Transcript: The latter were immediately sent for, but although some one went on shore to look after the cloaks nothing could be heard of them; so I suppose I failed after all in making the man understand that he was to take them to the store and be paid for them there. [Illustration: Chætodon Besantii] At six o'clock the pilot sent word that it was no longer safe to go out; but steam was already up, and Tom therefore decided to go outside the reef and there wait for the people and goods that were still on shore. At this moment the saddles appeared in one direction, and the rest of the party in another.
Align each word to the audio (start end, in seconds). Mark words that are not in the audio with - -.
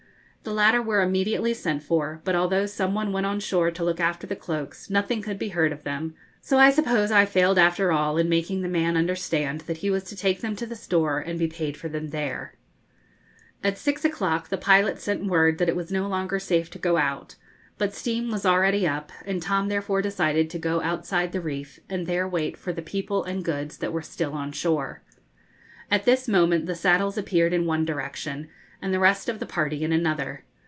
The 0.43 0.55
latter 0.55 0.81
were 0.81 1.03
immediately 1.03 1.53
sent 1.53 1.83
for, 1.83 2.19
but 2.25 2.35
although 2.35 2.65
some 2.65 2.95
one 2.95 3.13
went 3.13 3.27
on 3.27 3.39
shore 3.39 3.69
to 3.69 3.83
look 3.83 3.99
after 3.99 4.25
the 4.25 4.35
cloaks 4.35 4.89
nothing 4.89 5.21
could 5.21 5.37
be 5.37 5.49
heard 5.49 5.71
of 5.71 5.83
them; 5.83 6.15
so 6.41 6.57
I 6.57 6.71
suppose 6.71 7.11
I 7.11 7.25
failed 7.27 7.59
after 7.59 7.91
all 7.91 8.17
in 8.17 8.27
making 8.27 8.63
the 8.63 8.67
man 8.67 8.97
understand 8.97 9.61
that 9.61 9.77
he 9.77 9.91
was 9.91 10.03
to 10.05 10.15
take 10.15 10.41
them 10.41 10.55
to 10.55 10.65
the 10.65 10.75
store 10.75 11.19
and 11.19 11.37
be 11.37 11.47
paid 11.47 11.77
for 11.77 11.89
them 11.89 12.09
there. 12.09 12.55
[Illustration: 13.61 13.61
Chætodon 13.63 13.67
Besantii] 13.67 13.71
At 13.71 13.77
six 13.77 14.05
o'clock 14.05 14.49
the 14.49 14.57
pilot 14.57 14.99
sent 14.99 15.27
word 15.27 15.59
that 15.59 15.69
it 15.69 15.75
was 15.75 15.91
no 15.91 16.07
longer 16.07 16.39
safe 16.39 16.71
to 16.71 16.79
go 16.79 16.97
out; 16.97 17.35
but 17.77 17.93
steam 17.93 18.31
was 18.31 18.43
already 18.43 18.87
up, 18.87 19.11
and 19.23 19.43
Tom 19.43 19.67
therefore 19.67 20.01
decided 20.01 20.49
to 20.49 20.57
go 20.59 20.81
outside 20.81 21.33
the 21.33 21.39
reef 21.39 21.79
and 21.87 22.07
there 22.07 22.27
wait 22.27 22.57
for 22.57 22.73
the 22.73 22.81
people 22.81 23.23
and 23.25 23.45
goods 23.45 23.77
that 23.77 23.93
were 23.93 24.01
still 24.01 24.33
on 24.33 24.51
shore. 24.51 25.03
At 25.91 26.05
this 26.05 26.27
moment 26.27 26.65
the 26.65 26.73
saddles 26.73 27.15
appeared 27.15 27.53
in 27.53 27.67
one 27.67 27.85
direction, 27.85 28.49
and 28.83 28.91
the 28.91 28.97
rest 28.99 29.29
of 29.29 29.37
the 29.37 29.45
party 29.45 29.83
in 29.83 29.91
another. 29.91 30.43